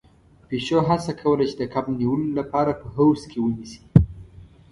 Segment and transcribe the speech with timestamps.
[0.47, 3.81] پيشو هڅه کوله چې د کب نيولو لپاره په حوض کې ونيسي.